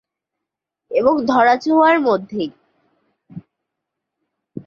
[0.91, 2.49] এবং ধরা-ছোঁয়ার মধ্যেই।